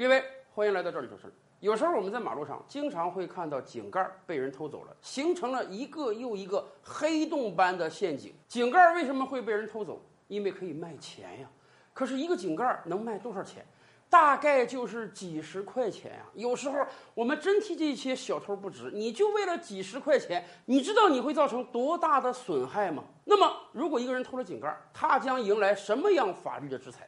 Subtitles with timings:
[0.00, 0.24] 各位，
[0.54, 1.32] 欢迎来到这里说事儿。
[1.58, 8.32] 有时候我们在马路上经常会看到井盖被人偷走了，形成了一个又一个黑洞般的陷阱。
[8.48, 10.02] 井盖为什么会被人偷走？
[10.28, 11.50] 因为可以卖钱呀。
[11.92, 13.62] 可是一个井盖能卖多少钱？
[14.08, 16.24] 大概就是几十块钱呀。
[16.32, 16.78] 有时候
[17.12, 23.04] 我们真替这些小偷不值，你就为了几十块钱，你知道你会造成多大的损害吗？
[23.22, 27.06] 那么，如果一个人偷了井盖，他将迎来什么样法律的制裁？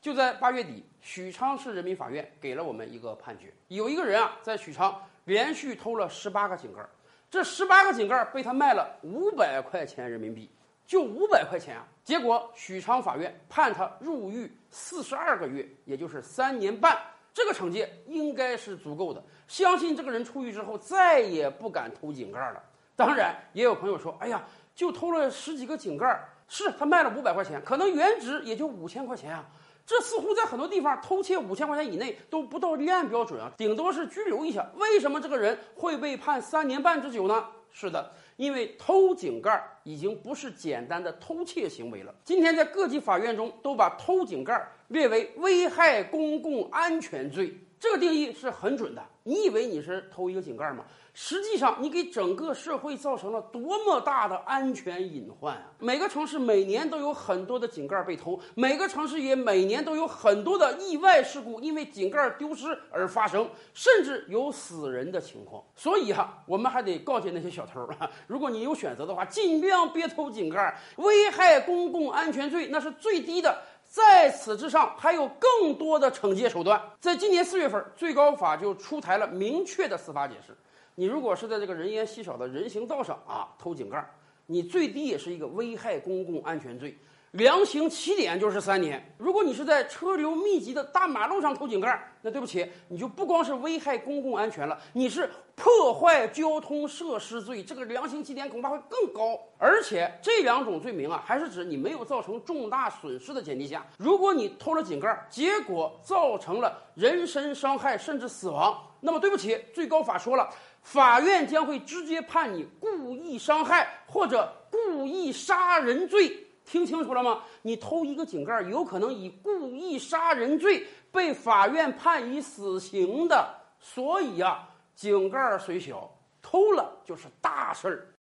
[0.00, 6.80] 就在八月底，许昌市人民法院给了我们一个判决：有一个人啊，在许昌连续偷了十八个井盖，
[7.28, 10.48] 这十八个井盖被他卖了五百块钱人民币，
[10.86, 11.84] 就五百块钱啊！
[12.04, 16.96] 结果许昌法院判他入狱四十二个月，也就是三年半。
[17.34, 22.62] 这个惩戒应该是足够的，相信这个人出狱之后再也不敢偷井盖了。
[22.94, 24.42] 当然，也有朋友说：“哎呀，
[24.74, 26.18] 就偷了十几个井盖，
[26.48, 29.44] 是他卖了五百块钱，可能原值也就五千块钱啊。”
[29.86, 34.68] 这似乎在很多地方偷窃五千块钱以内都不到立案标准啊，顶多是拘留一下。
[34.74, 37.46] 为什么这个人会被判三年半之久呢？
[37.70, 42.14] 是的，因为偷井盖已经不是简单的偷窃行为了。
[42.24, 47.54] 今天在各级法院中都把偷井盖列为危害公共安全罪，
[47.86, 49.02] 这个定义是很准的。
[49.22, 50.84] 你以为你是偷一个井盖吗？
[51.14, 55.70] 实际上，你给整个社会造成了多么大的安全隐患啊！
[55.78, 65.62] 每个城市每年都有很多的井盖被偷，每个城市也每年都有很多的意外事故因为井盖丢失而发生，甚至有死人的情况。
[65.76, 73.62] 所以哈，我们还得告诫那些小偷啊，如果你有选择的话，尽量别偷井盖，危害公共安全罪那是最低的。
[73.96, 76.78] 在此之上，还有更多的惩戒手段。
[77.00, 80.54] 在今年四月份，最高法就出台了明确的司法解释。
[80.96, 84.06] 你如果是在这个人烟稀少的人行道上啊偷井盖，
[84.44, 86.98] 你最低也是一个危害公共安全罪，
[87.32, 89.14] 量刑起点就是三年。
[89.18, 99.38] 如果你是在车流密集的大马路上偷井盖，那对不起，你就不光是危害公共安全了，你是破坏交通设施罪，这个量刑起点恐怕会更高。
[99.58, 110.48] 而且这两种罪名啊，还是指你没有造成重大损失的前提下，如果你偷了井盖，结果造成了人身伤害甚至死亡，那么对不起，最高法说了。
[110.80, 117.42] 法院将会直接判你故意伤害或者故意杀人罪，听清楚了吗？
[117.62, 123.48] 你偷一个井盖，有可能以故意杀人罪被法院判以死刑的。
[123.78, 126.10] 所以啊，井盖虽小，
[126.42, 128.06] 偷了就是大事儿。